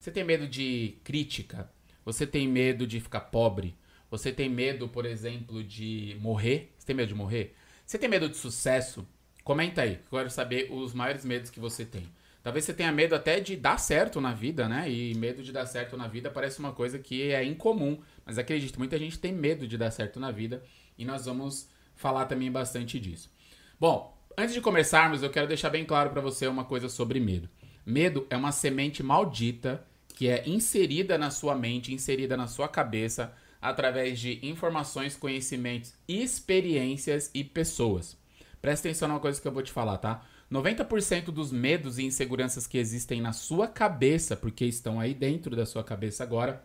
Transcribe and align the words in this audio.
Você 0.00 0.10
tem 0.10 0.24
medo 0.24 0.48
de 0.48 0.96
crítica? 1.04 1.70
Você 2.06 2.26
tem 2.26 2.48
medo 2.48 2.86
de 2.86 2.98
ficar 3.00 3.20
pobre? 3.20 3.76
Você 4.10 4.32
tem 4.32 4.48
medo, 4.48 4.88
por 4.88 5.04
exemplo, 5.04 5.62
de 5.62 6.16
morrer? 6.18 6.72
Você 6.78 6.86
tem 6.86 6.96
medo 6.96 7.08
de 7.08 7.14
morrer? 7.14 7.54
Você 7.84 7.98
tem 7.98 8.08
medo 8.08 8.26
de 8.26 8.38
sucesso? 8.38 9.06
Comenta 9.44 9.82
aí, 9.82 10.00
eu 10.10 10.18
quero 10.18 10.30
saber 10.30 10.72
os 10.72 10.94
maiores 10.94 11.22
medos 11.22 11.50
que 11.50 11.60
você 11.60 11.84
tem. 11.84 12.08
Talvez 12.42 12.64
você 12.64 12.72
tenha 12.72 12.90
medo 12.90 13.14
até 13.14 13.40
de 13.40 13.56
dar 13.56 13.76
certo 13.76 14.22
na 14.22 14.32
vida, 14.32 14.66
né? 14.66 14.90
E 14.90 15.14
medo 15.16 15.42
de 15.42 15.52
dar 15.52 15.66
certo 15.66 15.98
na 15.98 16.08
vida 16.08 16.30
parece 16.30 16.60
uma 16.60 16.72
coisa 16.72 16.98
que 16.98 17.30
é 17.30 17.44
incomum. 17.44 18.00
Mas 18.24 18.38
acredite, 18.38 18.78
muita 18.78 18.98
gente 18.98 19.18
tem 19.18 19.34
medo 19.34 19.68
de 19.68 19.76
dar 19.76 19.90
certo 19.90 20.18
na 20.18 20.30
vida 20.30 20.62
e 20.96 21.04
nós 21.04 21.26
vamos 21.26 21.68
falar 21.94 22.24
também 22.24 22.50
bastante 22.50 22.98
disso. 22.98 23.30
Bom, 23.78 24.18
antes 24.34 24.54
de 24.54 24.62
começarmos, 24.62 25.22
eu 25.22 25.28
quero 25.28 25.46
deixar 25.46 25.68
bem 25.68 25.84
claro 25.84 26.08
para 26.08 26.22
você 26.22 26.46
uma 26.46 26.64
coisa 26.64 26.88
sobre 26.88 27.20
medo. 27.20 27.50
Medo 27.84 28.26
é 28.30 28.36
uma 28.36 28.50
semente 28.50 29.02
maldita 29.02 29.86
que 30.20 30.28
é 30.28 30.46
inserida 30.46 31.16
na 31.16 31.30
sua 31.30 31.54
mente, 31.54 31.94
inserida 31.94 32.36
na 32.36 32.46
sua 32.46 32.68
cabeça, 32.68 33.32
através 33.58 34.20
de 34.20 34.38
informações, 34.46 35.16
conhecimentos, 35.16 35.94
experiências 36.06 37.30
e 37.32 37.42
pessoas. 37.42 38.18
Presta 38.60 38.86
atenção 38.86 39.08
numa 39.08 39.18
coisa 39.18 39.40
que 39.40 39.48
eu 39.48 39.52
vou 39.52 39.62
te 39.62 39.72
falar, 39.72 39.96
tá? 39.96 40.22
90% 40.52 41.30
dos 41.30 41.50
medos 41.50 41.98
e 41.98 42.04
inseguranças 42.04 42.66
que 42.66 42.76
existem 42.76 43.18
na 43.18 43.32
sua 43.32 43.66
cabeça, 43.66 44.36
porque 44.36 44.66
estão 44.66 45.00
aí 45.00 45.14
dentro 45.14 45.56
da 45.56 45.64
sua 45.64 45.82
cabeça 45.82 46.22
agora, 46.22 46.62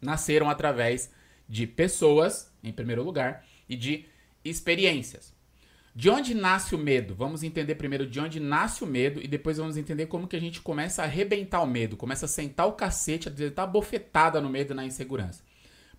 nasceram 0.00 0.50
através 0.50 1.12
de 1.48 1.68
pessoas, 1.68 2.52
em 2.64 2.72
primeiro 2.72 3.04
lugar, 3.04 3.46
e 3.68 3.76
de 3.76 4.06
experiências. 4.44 5.32
De 5.94 6.08
onde 6.08 6.34
nasce 6.34 6.74
o 6.74 6.78
medo? 6.78 7.14
Vamos 7.14 7.42
entender 7.42 7.74
primeiro 7.74 8.06
de 8.06 8.18
onde 8.18 8.40
nasce 8.40 8.82
o 8.82 8.86
medo 8.86 9.20
e 9.22 9.28
depois 9.28 9.58
vamos 9.58 9.76
entender 9.76 10.06
como 10.06 10.26
que 10.26 10.36
a 10.36 10.40
gente 10.40 10.62
começa 10.62 11.02
a 11.02 11.04
arrebentar 11.04 11.60
o 11.62 11.66
medo, 11.66 11.98
começa 11.98 12.24
a 12.24 12.28
sentar 12.28 12.66
o 12.66 12.72
cacete, 12.72 13.28
a 13.28 13.50
dar 13.50 13.66
bofetada 13.66 14.40
no 14.40 14.48
medo 14.48 14.74
na 14.74 14.86
insegurança. 14.86 15.42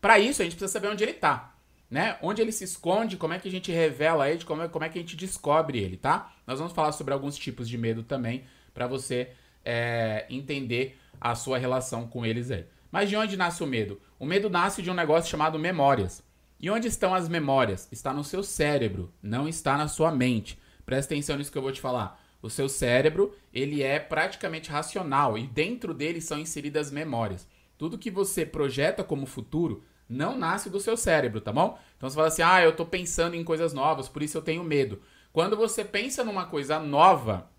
Para 0.01 0.17
isso, 0.17 0.41
a 0.41 0.45
gente 0.45 0.55
precisa 0.55 0.73
saber 0.73 0.87
onde 0.87 1.03
ele 1.03 1.11
está, 1.11 1.55
né? 1.91 2.17
Onde 2.23 2.41
ele 2.41 2.51
se 2.51 2.63
esconde, 2.63 3.17
como 3.17 3.33
é 3.33 3.39
que 3.39 3.47
a 3.47 3.51
gente 3.51 3.71
revela 3.71 4.29
ele, 4.29 4.43
como 4.43 4.63
é, 4.63 4.67
como 4.67 4.83
é 4.83 4.89
que 4.89 4.97
a 4.97 5.01
gente 5.01 5.15
descobre 5.15 5.77
ele, 5.77 5.95
tá? 5.95 6.33
Nós 6.47 6.57
vamos 6.57 6.73
falar 6.73 6.91
sobre 6.91 7.13
alguns 7.13 7.37
tipos 7.37 7.69
de 7.69 7.77
medo 7.77 8.01
também, 8.01 8.45
para 8.73 8.87
você 8.87 9.29
é, 9.63 10.25
entender 10.27 10.97
a 11.21 11.35
sua 11.35 11.59
relação 11.59 12.07
com 12.07 12.25
eles 12.25 12.49
aí. 12.49 12.65
Mas 12.91 13.09
de 13.09 13.15
onde 13.15 13.37
nasce 13.37 13.63
o 13.63 13.67
medo? 13.67 14.01
O 14.19 14.25
medo 14.25 14.49
nasce 14.49 14.81
de 14.81 14.89
um 14.89 14.93
negócio 14.95 15.29
chamado 15.29 15.59
memórias. 15.59 16.23
E 16.59 16.69
onde 16.69 16.87
estão 16.87 17.13
as 17.13 17.27
memórias? 17.27 17.87
Está 17.91 18.13
no 18.13 18.23
seu 18.23 18.41
cérebro, 18.43 19.13
não 19.21 19.47
está 19.47 19.77
na 19.77 19.87
sua 19.87 20.11
mente. 20.11 20.57
Presta 20.85 21.13
atenção 21.13 21.37
nisso 21.37 21.51
que 21.51 21.57
eu 21.57 21.61
vou 21.61 21.71
te 21.71 21.81
falar. 21.81 22.21
O 22.41 22.49
seu 22.49 22.67
cérebro, 22.67 23.33
ele 23.53 23.81
é 23.81 23.99
praticamente 23.99 24.69
racional 24.69 25.37
e 25.37 25.47
dentro 25.47 25.93
dele 25.93 26.19
são 26.19 26.39
inseridas 26.39 26.91
memórias. 26.91 27.47
Tudo 27.77 27.97
que 27.97 28.11
você 28.11 28.45
projeta 28.45 29.03
como 29.03 29.25
futuro 29.25 29.83
não 30.07 30.37
nasce 30.37 30.69
do 30.69 30.79
seu 30.79 30.97
cérebro, 30.97 31.41
tá 31.41 31.51
bom? 31.51 31.79
Então 31.97 32.09
você 32.09 32.15
fala 32.15 32.27
assim: 32.27 32.41
"Ah, 32.41 32.61
eu 32.61 32.75
tô 32.75 32.85
pensando 32.85 33.35
em 33.35 33.43
coisas 33.43 33.73
novas, 33.73 34.09
por 34.09 34.21
isso 34.21 34.37
eu 34.37 34.41
tenho 34.41 34.63
medo". 34.63 35.01
Quando 35.31 35.55
você 35.57 35.83
pensa 35.83 36.23
numa 36.23 36.45
coisa 36.45 36.79
nova, 36.79 37.49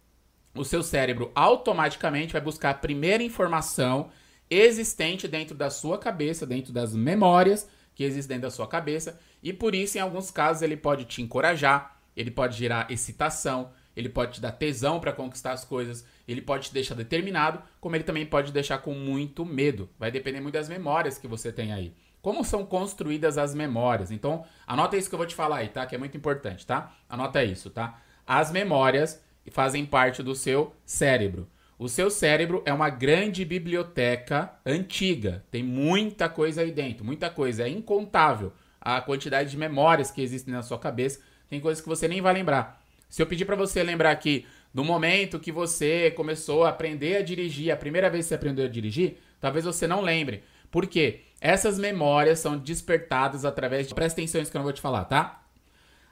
o 0.54 0.64
seu 0.64 0.82
cérebro 0.82 1.32
automaticamente 1.34 2.32
vai 2.32 2.40
buscar 2.40 2.70
a 2.70 2.74
primeira 2.74 3.22
informação 3.22 4.10
existente 4.48 5.26
dentro 5.26 5.56
da 5.56 5.70
sua 5.70 5.98
cabeça, 5.98 6.46
dentro 6.46 6.72
das 6.72 6.94
memórias 6.94 7.68
que 7.94 8.04
existe 8.04 8.28
dentro 8.28 8.42
da 8.42 8.50
sua 8.50 8.66
cabeça, 8.66 9.18
e 9.42 9.52
por 9.52 9.74
isso, 9.74 9.98
em 9.98 10.00
alguns 10.00 10.30
casos, 10.30 10.62
ele 10.62 10.76
pode 10.76 11.04
te 11.04 11.22
encorajar, 11.22 11.96
ele 12.16 12.30
pode 12.30 12.56
gerar 12.56 12.90
excitação, 12.90 13.70
ele 13.96 14.08
pode 14.08 14.34
te 14.34 14.40
dar 14.40 14.52
tesão 14.52 14.98
para 14.98 15.12
conquistar 15.12 15.52
as 15.52 15.64
coisas, 15.64 16.04
ele 16.26 16.40
pode 16.40 16.68
te 16.68 16.74
deixar 16.74 16.94
determinado, 16.94 17.62
como 17.80 17.94
ele 17.94 18.04
também 18.04 18.26
pode 18.26 18.48
te 18.48 18.52
deixar 18.52 18.78
com 18.78 18.94
muito 18.94 19.44
medo. 19.44 19.88
Vai 19.98 20.10
depender 20.10 20.40
muito 20.40 20.54
das 20.54 20.68
memórias 20.68 21.18
que 21.18 21.28
você 21.28 21.52
tem 21.52 21.72
aí. 21.72 21.94
Como 22.20 22.42
são 22.42 22.64
construídas 22.64 23.36
as 23.36 23.54
memórias? 23.54 24.10
Então, 24.10 24.44
anota 24.66 24.96
isso 24.96 25.08
que 25.08 25.14
eu 25.14 25.18
vou 25.18 25.26
te 25.26 25.34
falar 25.34 25.58
aí, 25.58 25.68
tá? 25.68 25.84
Que 25.84 25.94
é 25.94 25.98
muito 25.98 26.16
importante, 26.16 26.66
tá? 26.66 26.92
Anota 27.08 27.44
isso, 27.44 27.68
tá? 27.70 28.00
As 28.26 28.50
memórias 28.50 29.22
fazem 29.50 29.84
parte 29.84 30.22
do 30.22 30.34
seu 30.34 30.74
cérebro. 30.86 31.46
O 31.76 31.88
seu 31.88 32.08
cérebro 32.08 32.62
é 32.64 32.72
uma 32.72 32.88
grande 32.88 33.44
biblioteca 33.44 34.52
antiga. 34.64 35.44
Tem 35.50 35.62
muita 35.62 36.28
coisa 36.28 36.60
aí 36.60 36.70
dentro, 36.70 37.04
muita 37.04 37.28
coisa. 37.28 37.64
É 37.64 37.68
incontável 37.68 38.52
a 38.80 39.00
quantidade 39.00 39.50
de 39.50 39.56
memórias 39.56 40.10
que 40.10 40.22
existem 40.22 40.54
na 40.54 40.62
sua 40.62 40.78
cabeça. 40.78 41.20
Tem 41.48 41.60
coisas 41.60 41.82
que 41.82 41.88
você 41.88 42.06
nem 42.06 42.20
vai 42.20 42.32
lembrar. 42.32 42.80
Se 43.08 43.20
eu 43.20 43.26
pedir 43.26 43.44
para 43.44 43.56
você 43.56 43.82
lembrar 43.82 44.12
aqui 44.12 44.46
do 44.72 44.84
momento 44.84 45.40
que 45.40 45.50
você 45.50 46.12
começou 46.12 46.64
a 46.64 46.68
aprender 46.68 47.16
a 47.16 47.22
dirigir, 47.22 47.72
a 47.72 47.76
primeira 47.76 48.08
vez 48.08 48.24
que 48.24 48.28
você 48.28 48.34
aprendeu 48.36 48.66
a 48.66 48.68
dirigir, 48.68 49.16
talvez 49.40 49.64
você 49.64 49.86
não 49.86 50.00
lembre. 50.00 50.44
Por 50.70 50.86
quê? 50.86 51.22
Essas 51.40 51.76
memórias 51.76 52.38
são 52.38 52.56
despertadas 52.56 53.44
através 53.44 53.88
de. 53.88 53.94
Presta 53.94 54.20
atenção 54.20 54.40
nisso 54.40 54.50
que 54.50 54.56
eu 54.56 54.60
não 54.60 54.64
vou 54.64 54.72
te 54.72 54.80
falar, 54.80 55.06
tá? 55.06 55.42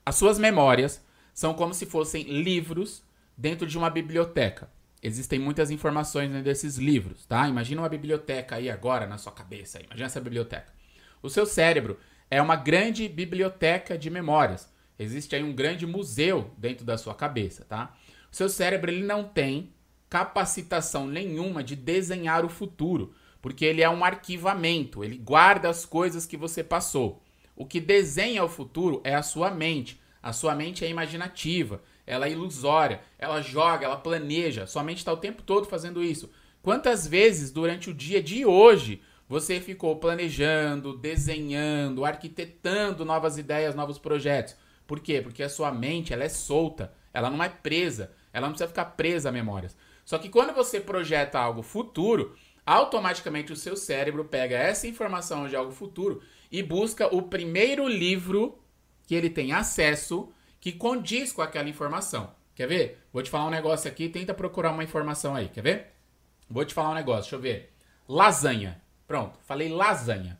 As 0.04 0.16
suas 0.16 0.40
memórias 0.40 1.04
são 1.32 1.54
como 1.54 1.72
se 1.72 1.86
fossem 1.86 2.24
livros 2.24 3.04
dentro 3.36 3.64
de 3.64 3.78
uma 3.78 3.88
biblioteca 3.88 4.68
existem 5.02 5.38
muitas 5.38 5.70
informações 5.70 6.28
dentro 6.28 6.44
desses 6.44 6.76
livros, 6.76 7.26
tá? 7.26 7.48
Imagina 7.48 7.82
uma 7.82 7.88
biblioteca 7.88 8.56
aí 8.56 8.70
agora 8.70 9.06
na 9.06 9.18
sua 9.18 9.32
cabeça, 9.32 9.80
imagina 9.82 10.06
essa 10.06 10.20
biblioteca. 10.20 10.72
O 11.20 11.28
seu 11.28 11.44
cérebro 11.44 11.98
é 12.30 12.40
uma 12.40 12.56
grande 12.56 13.08
biblioteca 13.08 13.98
de 13.98 14.08
memórias. 14.08 14.72
Existe 14.98 15.34
aí 15.34 15.42
um 15.42 15.52
grande 15.52 15.86
museu 15.86 16.52
dentro 16.56 16.84
da 16.84 16.96
sua 16.96 17.14
cabeça, 17.14 17.64
tá? 17.64 17.94
O 18.30 18.36
seu 18.36 18.48
cérebro 18.48 18.91
ele 18.91 19.04
não 19.04 19.24
tem 19.24 19.72
capacitação 20.08 21.06
nenhuma 21.06 21.64
de 21.64 21.74
desenhar 21.74 22.44
o 22.44 22.48
futuro, 22.48 23.14
porque 23.41 23.64
ele 23.64 23.82
é 23.82 23.91
um 23.91 24.04
arquivamento, 24.04 25.02
ele 25.02 25.16
guarda 25.16 25.68
as 25.68 25.84
coisas 25.84 26.26
que 26.26 26.36
você 26.36 26.62
passou. 26.62 27.22
O 27.56 27.66
que 27.66 27.80
desenha 27.80 28.44
o 28.44 28.48
futuro 28.48 29.00
é 29.04 29.14
a 29.14 29.22
sua 29.22 29.50
mente. 29.50 30.00
A 30.22 30.32
sua 30.32 30.54
mente 30.54 30.84
é 30.84 30.88
imaginativa 30.88 31.82
ela 32.06 32.26
é 32.26 32.32
ilusória, 32.32 33.00
ela 33.18 33.40
joga, 33.40 33.86
ela 33.86 33.96
planeja, 33.96 34.66
sua 34.66 34.82
mente 34.82 34.98
está 34.98 35.12
o 35.12 35.16
tempo 35.16 35.42
todo 35.42 35.66
fazendo 35.66 36.02
isso. 36.02 36.30
Quantas 36.62 37.06
vezes 37.06 37.50
durante 37.50 37.90
o 37.90 37.94
dia 37.94 38.22
de 38.22 38.44
hoje 38.44 39.02
você 39.28 39.60
ficou 39.60 39.96
planejando, 39.96 40.96
desenhando, 40.96 42.04
arquitetando 42.04 43.04
novas 43.04 43.38
ideias, 43.38 43.74
novos 43.74 43.98
projetos? 43.98 44.56
Por 44.86 45.00
quê? 45.00 45.20
Porque 45.20 45.42
a 45.42 45.48
sua 45.48 45.72
mente 45.72 46.12
ela 46.12 46.24
é 46.24 46.28
solta, 46.28 46.92
ela 47.12 47.30
não 47.30 47.42
é 47.42 47.48
presa, 47.48 48.12
ela 48.32 48.46
não 48.46 48.52
precisa 48.52 48.68
ficar 48.68 48.84
presa 48.84 49.28
a 49.28 49.32
memórias. 49.32 49.76
Só 50.04 50.18
que 50.18 50.28
quando 50.28 50.52
você 50.52 50.80
projeta 50.80 51.38
algo 51.38 51.62
futuro, 51.62 52.36
automaticamente 52.66 53.52
o 53.52 53.56
seu 53.56 53.76
cérebro 53.76 54.24
pega 54.24 54.56
essa 54.56 54.86
informação 54.86 55.48
de 55.48 55.56
algo 55.56 55.72
futuro 55.72 56.22
e 56.50 56.62
busca 56.62 57.12
o 57.14 57.22
primeiro 57.22 57.88
livro 57.88 58.58
que 59.06 59.14
ele 59.14 59.30
tem 59.30 59.52
acesso 59.52 60.32
que 60.62 60.70
condiz 60.70 61.32
com 61.32 61.42
aquela 61.42 61.68
informação. 61.68 62.30
Quer 62.54 62.68
ver? 62.68 63.04
Vou 63.12 63.20
te 63.20 63.28
falar 63.28 63.46
um 63.46 63.50
negócio 63.50 63.90
aqui, 63.90 64.08
tenta 64.08 64.32
procurar 64.32 64.70
uma 64.70 64.84
informação 64.84 65.34
aí, 65.34 65.48
quer 65.48 65.60
ver? 65.60 65.86
Vou 66.48 66.64
te 66.64 66.72
falar 66.72 66.90
um 66.90 66.94
negócio, 66.94 67.22
deixa 67.22 67.34
eu 67.34 67.40
ver. 67.40 67.72
Lasanha. 68.08 68.80
Pronto, 69.04 69.40
falei 69.42 69.68
lasanha. 69.68 70.38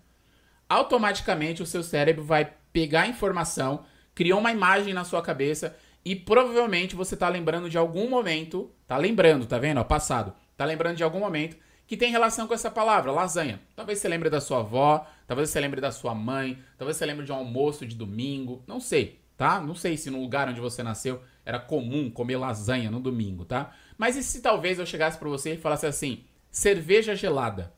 Automaticamente 0.69 1.61
o 1.61 1.67
seu 1.67 1.83
cérebro 1.83 2.23
vai 2.23 2.53
pegar 2.73 3.03
a 3.03 3.09
informação, 3.09 3.85
criou 4.15 4.39
uma 4.39 4.53
imagem 4.53 4.95
na 4.95 5.03
sua 5.03 5.21
cabeça 5.23 5.77
e 6.05 6.15
provavelmente 6.15 6.95
você 6.95 7.17
tá 7.17 7.29
lembrando 7.29 7.69
de 7.69 7.77
algum 7.77 8.09
momento, 8.09 8.71
tá 8.87 8.97
lembrando, 8.97 9.45
tá 9.45 9.59
vendo? 9.59 9.81
Ó, 9.81 9.85
passado. 9.85 10.33
Tá 10.57 10.65
lembrando 10.65 10.99
de 10.99 11.03
algum 11.03 11.19
momento 11.19 11.57
que 11.85 11.97
tem 11.97 12.13
relação 12.13 12.47
com 12.47 12.55
essa 12.55 12.71
palavra, 12.71 13.11
lasanha. 13.11 13.61
Talvez 13.75 13.99
você 13.99 14.07
lembre 14.07 14.31
da 14.31 14.41
sua 14.41 14.61
avó, 14.61 15.05
talvez 15.27 15.51
você 15.51 15.59
lembre 15.59 15.81
da 15.81 15.91
sua 15.91 16.15
mãe, 16.15 16.63
talvez 16.79 16.97
você 16.97 17.07
lembre 17.07 17.27
de 17.27 17.33
um 17.33 17.35
almoço 17.35 17.85
de 17.85 17.97
domingo, 17.97 18.63
não 18.69 18.79
sei 18.79 19.21
tá? 19.43 19.61
Não 19.61 19.75
sei 19.75 19.97
se 19.97 20.09
no 20.09 20.21
lugar 20.21 20.49
onde 20.49 20.61
você 20.61 20.85
nasceu 20.85 21.21
era 21.45 21.59
comum 21.59 22.09
comer 22.09 22.37
lasanha 22.37 22.93
no 22.93 23.01
domingo, 23.01 23.45
tá? 23.45 23.75
Mas 23.99 24.15
e 24.15 24.23
se 24.23 24.41
talvez 24.41 24.79
eu 24.79 24.87
chegasse 24.87 25.19
para 25.19 25.29
você 25.29 25.55
e 25.55 25.59
falasse 25.59 25.85
assim, 25.85 26.23
cerveja 26.49 27.17
gelada? 27.17 27.75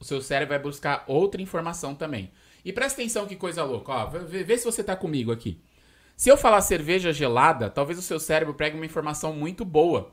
O 0.00 0.04
seu 0.04 0.20
cérebro 0.20 0.54
vai 0.54 0.58
buscar 0.58 1.04
outra 1.06 1.40
informação 1.40 1.94
também. 1.94 2.32
E 2.64 2.72
presta 2.72 3.00
atenção 3.00 3.24
que 3.24 3.36
coisa 3.36 3.62
louca, 3.62 3.92
ó, 3.92 4.06
vê, 4.06 4.42
vê 4.42 4.58
se 4.58 4.64
você 4.64 4.82
tá 4.82 4.96
comigo 4.96 5.30
aqui. 5.30 5.62
Se 6.16 6.28
eu 6.28 6.36
falar 6.36 6.60
cerveja 6.60 7.12
gelada, 7.12 7.70
talvez 7.70 8.00
o 8.00 8.02
seu 8.02 8.18
cérebro 8.18 8.54
pegue 8.54 8.74
uma 8.74 8.84
informação 8.84 9.32
muito 9.32 9.64
boa. 9.64 10.12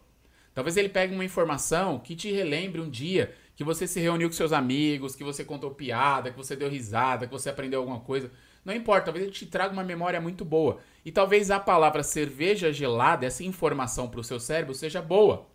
Talvez 0.53 0.77
ele 0.77 0.89
pegue 0.89 1.15
uma 1.15 1.25
informação 1.25 1.97
que 1.97 2.15
te 2.15 2.31
relembre 2.31 2.79
um 2.79 2.87
dia 2.87 3.33
que 3.55 3.63
você 3.63 3.87
se 3.87 3.99
reuniu 3.99 4.29
com 4.29 4.35
seus 4.35 4.53
amigos, 4.53 5.15
que 5.15 5.23
você 5.23 5.43
contou 5.43 5.71
piada, 5.71 6.29
que 6.29 6.37
você 6.37 6.55
deu 6.55 6.69
risada, 6.69 7.25
que 7.25 7.33
você 7.33 7.49
aprendeu 7.49 7.79
alguma 7.79 7.99
coisa. 7.99 8.29
Não 8.63 8.73
importa, 8.73 9.05
talvez 9.05 9.25
ele 9.25 9.33
te 9.33 9.45
traga 9.45 9.73
uma 9.73 9.83
memória 9.83 10.21
muito 10.21 10.45
boa. 10.45 10.79
E 11.03 11.11
talvez 11.11 11.51
a 11.51 11.59
palavra 11.59 12.01
cerveja 12.03 12.71
gelada, 12.71 13.25
essa 13.25 13.43
informação 13.43 14.07
para 14.07 14.19
o 14.19 14.23
seu 14.23 14.39
cérebro, 14.39 14.73
seja 14.73 15.01
boa. 15.01 15.47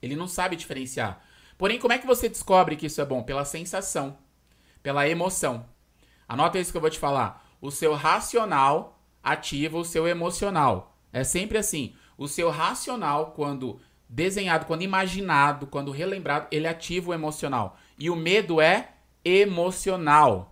Ele 0.00 0.16
não 0.16 0.26
sabe 0.26 0.56
diferenciar. 0.56 1.24
Porém, 1.56 1.78
como 1.78 1.92
é 1.92 1.98
que 1.98 2.06
você 2.06 2.28
descobre 2.28 2.74
que 2.74 2.86
isso 2.86 3.00
é 3.00 3.04
bom? 3.04 3.22
Pela 3.22 3.44
sensação, 3.44 4.18
pela 4.82 5.08
emoção. 5.08 5.66
Anota 6.26 6.58
isso 6.58 6.72
que 6.72 6.76
eu 6.76 6.80
vou 6.80 6.90
te 6.90 6.98
falar. 6.98 7.46
O 7.60 7.70
seu 7.70 7.94
racional 7.94 9.00
ativa 9.22 9.78
o 9.78 9.84
seu 9.84 10.08
emocional. 10.08 10.96
É 11.12 11.22
sempre 11.22 11.58
assim. 11.58 11.94
O 12.18 12.26
seu 12.26 12.50
racional, 12.50 13.32
quando 13.32 13.80
desenhado, 14.08 14.66
quando 14.66 14.82
imaginado, 14.82 15.66
quando 15.66 15.90
relembrado, 15.90 16.48
ele 16.50 16.66
ativa 16.66 17.10
o 17.10 17.14
emocional. 17.14 17.78
E 17.98 18.10
o 18.10 18.16
medo 18.16 18.60
é 18.60 18.90
emocional. 19.24 20.51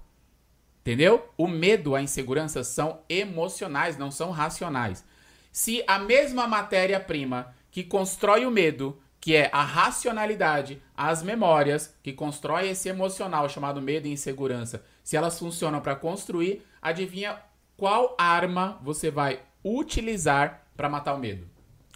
Entendeu? 0.81 1.29
O 1.37 1.47
medo, 1.47 1.95
a 1.95 2.03
insegurança 2.03 2.65
são 2.65 3.01
emocionais, 3.09 3.99
não 3.99 4.11
são 4.11 4.31
racionais. 4.31 5.05
Se 5.53 5.85
a 5.87 5.99
mesma 5.99 6.47
matéria-prima 6.47 7.55
que 7.71 7.85
constrói 7.85 8.47
o 8.47 8.51
medo, 8.51 9.01
que 9.21 9.37
é 9.37 9.51
a 9.53 9.63
racionalidade, 9.63 10.83
as 10.97 11.23
memórias, 11.23 11.95
que 12.03 12.13
constrói 12.13 12.71
esse 12.71 12.89
emocional 12.89 13.49
chamado 13.49 13.83
medo 13.83 14.09
e 14.09 14.13
insegurança, 14.13 14.83
se 15.05 15.17
elas 15.17 15.39
funcionam 15.39 15.81
para 15.81 15.95
construir, 15.95 16.67
adivinha 16.81 17.39
qual 17.77 18.17
arma 18.19 18.79
você 18.83 19.11
vai 19.11 19.41
utilizar 19.63 20.67
para 20.77 20.89
matar 20.89 21.15
o 21.15 21.19
medo? 21.19 21.47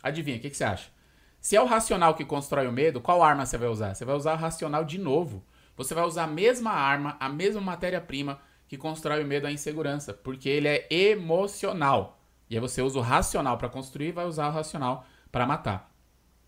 Adivinha, 0.02 0.36
o 0.36 0.40
que, 0.40 0.50
que 0.50 0.56
você 0.56 0.64
acha? 0.64 0.90
Se 1.40 1.56
é 1.56 1.60
o 1.60 1.66
racional 1.66 2.14
que 2.14 2.25
constrói 2.25 2.66
o 2.66 2.72
medo, 2.72 3.00
qual 3.00 3.22
arma 3.22 3.46
você 3.46 3.56
vai 3.56 3.69
usar? 3.69 3.94
Você 3.94 4.04
vai 4.04 4.14
usar 4.14 4.34
o 4.34 4.38
racional 4.38 4.84
de 4.84 4.98
novo. 4.98 5.42
Você 5.76 5.94
vai 5.94 6.04
usar 6.04 6.25
a 6.25 6.26
mesma 6.26 6.70
arma, 6.70 7.16
a 7.20 7.28
mesma 7.28 7.60
matéria-prima 7.60 8.40
que 8.74 8.78
constrói 8.78 9.22
o 9.22 9.26
medo, 9.26 9.46
a 9.46 9.52
insegurança, 9.52 10.12
porque 10.12 10.48
ele 10.48 10.68
é 10.68 10.86
emocional. 10.90 12.20
E 12.50 12.56
aí 12.56 12.60
você 12.60 12.82
usa 12.82 12.98
o 12.98 13.02
racional 13.02 13.56
para 13.56 13.68
construir 13.68 14.12
vai 14.12 14.26
usar 14.26 14.48
o 14.48 14.52
racional 14.52 15.06
para 15.30 15.46
matar. 15.46 15.90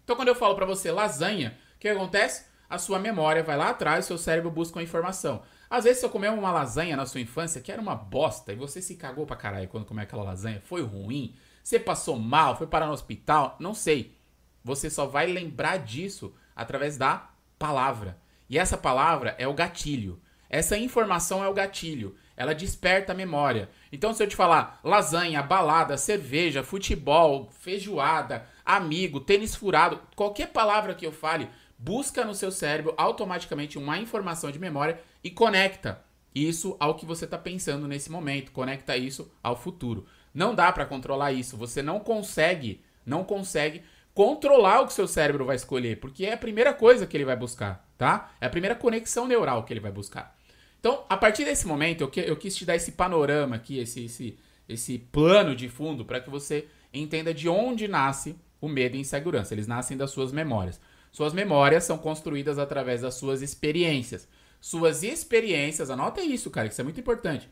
Então 0.04 0.16
quando 0.16 0.28
eu 0.28 0.34
falo 0.34 0.54
para 0.54 0.66
você 0.66 0.90
lasanha, 0.90 1.56
o 1.76 1.78
que 1.78 1.88
acontece? 1.88 2.46
A 2.68 2.78
sua 2.78 2.98
memória 2.98 3.44
vai 3.44 3.56
lá 3.56 3.70
atrás, 3.70 4.04
seu 4.04 4.18
cérebro 4.18 4.50
busca 4.50 4.78
uma 4.78 4.82
informação. 4.82 5.42
Às 5.70 5.84
vezes 5.84 6.00
você 6.00 6.08
comeu 6.08 6.34
uma 6.34 6.52
lasanha 6.52 6.96
na 6.96 7.06
sua 7.06 7.20
infância 7.20 7.60
que 7.60 7.70
era 7.70 7.80
uma 7.80 7.94
bosta 7.94 8.52
e 8.52 8.56
você 8.56 8.82
se 8.82 8.96
cagou 8.96 9.24
pra 9.24 9.36
caralho 9.36 9.68
quando 9.68 9.86
comeu 9.86 10.02
aquela 10.02 10.24
lasanha, 10.24 10.60
foi 10.64 10.82
ruim, 10.82 11.34
você 11.62 11.78
passou 11.78 12.18
mal, 12.18 12.56
foi 12.56 12.66
parar 12.66 12.86
no 12.86 12.92
hospital, 12.92 13.56
não 13.60 13.74
sei. 13.74 14.16
Você 14.64 14.90
só 14.90 15.06
vai 15.06 15.26
lembrar 15.26 15.78
disso 15.78 16.34
através 16.54 16.96
da 16.96 17.30
palavra. 17.58 18.18
E 18.48 18.58
essa 18.58 18.76
palavra 18.76 19.34
é 19.38 19.46
o 19.46 19.54
gatilho. 19.54 20.20
Essa 20.48 20.78
informação 20.78 21.42
é 21.42 21.48
o 21.48 21.54
gatilho. 21.54 22.16
Ela 22.36 22.54
desperta 22.54 23.12
a 23.12 23.16
memória. 23.16 23.68
Então, 23.90 24.12
se 24.12 24.22
eu 24.22 24.26
te 24.26 24.36
falar 24.36 24.80
lasanha, 24.84 25.42
balada, 25.42 25.96
cerveja, 25.96 26.62
futebol, 26.62 27.50
feijoada, 27.60 28.46
amigo, 28.64 29.20
tênis 29.20 29.54
furado, 29.54 30.00
qualquer 30.14 30.48
palavra 30.48 30.94
que 30.94 31.06
eu 31.06 31.12
fale, 31.12 31.48
busca 31.78 32.24
no 32.24 32.34
seu 32.34 32.50
cérebro 32.50 32.94
automaticamente 32.96 33.78
uma 33.78 33.98
informação 33.98 34.50
de 34.50 34.58
memória 34.58 35.00
e 35.22 35.30
conecta 35.30 36.04
isso 36.34 36.76
ao 36.78 36.94
que 36.94 37.06
você 37.06 37.24
está 37.24 37.38
pensando 37.38 37.88
nesse 37.88 38.10
momento, 38.10 38.52
conecta 38.52 38.96
isso 38.96 39.32
ao 39.42 39.56
futuro. 39.56 40.06
Não 40.34 40.54
dá 40.54 40.70
para 40.70 40.84
controlar 40.84 41.32
isso, 41.32 41.56
você 41.56 41.80
não 41.80 41.98
consegue, 41.98 42.82
não 43.06 43.24
consegue 43.24 43.82
controlar 44.12 44.82
o 44.82 44.86
que 44.86 44.92
seu 44.92 45.08
cérebro 45.08 45.46
vai 45.46 45.56
escolher, 45.56 45.98
porque 45.98 46.26
é 46.26 46.34
a 46.34 46.38
primeira 46.38 46.74
coisa 46.74 47.06
que 47.06 47.16
ele 47.16 47.24
vai 47.24 47.36
buscar, 47.36 47.88
tá? 47.96 48.30
É 48.38 48.46
a 48.46 48.50
primeira 48.50 48.74
conexão 48.74 49.26
neural 49.26 49.64
que 49.64 49.72
ele 49.72 49.80
vai 49.80 49.90
buscar. 49.90 50.35
Então, 50.80 51.04
a 51.08 51.16
partir 51.16 51.44
desse 51.44 51.66
momento, 51.66 52.02
eu, 52.02 52.08
que, 52.08 52.20
eu 52.20 52.36
quis 52.36 52.54
te 52.54 52.64
dar 52.64 52.76
esse 52.76 52.92
panorama 52.92 53.56
aqui, 53.56 53.78
esse, 53.78 54.04
esse, 54.04 54.38
esse 54.68 54.98
plano 54.98 55.54
de 55.54 55.68
fundo, 55.68 56.04
para 56.04 56.20
que 56.20 56.30
você 56.30 56.66
entenda 56.92 57.34
de 57.34 57.48
onde 57.48 57.88
nasce 57.88 58.36
o 58.60 58.68
medo 58.68 58.96
e 58.96 59.00
insegurança. 59.00 59.54
Eles 59.54 59.66
nascem 59.66 59.96
das 59.96 60.10
suas 60.10 60.32
memórias. 60.32 60.80
Suas 61.12 61.32
memórias 61.32 61.84
são 61.84 61.96
construídas 61.96 62.58
através 62.58 63.00
das 63.00 63.14
suas 63.14 63.42
experiências. 63.42 64.28
Suas 64.60 65.02
experiências, 65.02 65.90
anota 65.90 66.20
isso, 66.20 66.50
cara, 66.50 66.68
isso 66.68 66.80
é 66.80 66.84
muito 66.84 67.00
importante. 67.00 67.48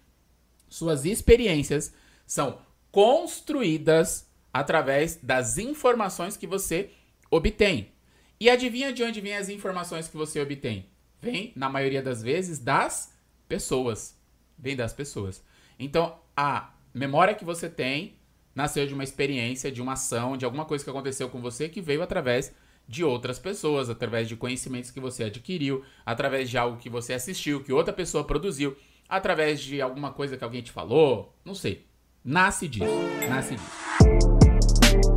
Suas 0.68 1.04
experiências 1.04 1.94
são 2.26 2.58
construídas 2.90 4.28
através 4.52 5.16
das 5.22 5.58
informações 5.58 6.36
que 6.36 6.46
você 6.46 6.90
obtém. 7.30 7.92
E 8.38 8.50
adivinha 8.50 8.92
de 8.92 9.02
onde 9.02 9.20
vêm 9.20 9.36
as 9.36 9.48
informações 9.48 10.08
que 10.08 10.16
você 10.16 10.40
obtém? 10.40 10.86
Vem, 11.20 11.52
na 11.56 11.68
maioria 11.68 12.02
das 12.02 12.22
vezes, 12.22 12.58
das 12.58 13.13
pessoas. 13.54 14.18
Vem 14.58 14.74
das 14.74 14.92
pessoas. 14.92 15.42
Então, 15.78 16.18
a 16.36 16.72
memória 16.92 17.34
que 17.34 17.44
você 17.44 17.68
tem 17.68 18.16
nasceu 18.54 18.86
de 18.86 18.94
uma 18.94 19.04
experiência, 19.04 19.70
de 19.70 19.80
uma 19.80 19.92
ação, 19.92 20.36
de 20.36 20.44
alguma 20.44 20.64
coisa 20.64 20.82
que 20.82 20.90
aconteceu 20.90 21.28
com 21.28 21.40
você 21.40 21.68
que 21.68 21.80
veio 21.80 22.02
através 22.02 22.52
de 22.86 23.04
outras 23.04 23.38
pessoas, 23.38 23.88
através 23.88 24.28
de 24.28 24.36
conhecimentos 24.36 24.90
que 24.90 25.00
você 25.00 25.24
adquiriu, 25.24 25.84
através 26.04 26.50
de 26.50 26.58
algo 26.58 26.78
que 26.78 26.90
você 26.90 27.14
assistiu, 27.14 27.62
que 27.62 27.72
outra 27.72 27.94
pessoa 27.94 28.24
produziu, 28.24 28.76
através 29.08 29.60
de 29.60 29.80
alguma 29.80 30.12
coisa 30.12 30.36
que 30.36 30.44
alguém 30.44 30.62
te 30.62 30.72
falou, 30.72 31.34
não 31.44 31.54
sei. 31.54 31.86
Nasce 32.24 32.68
disso, 32.68 32.86
nasce 33.28 33.54
disso. 33.56 35.13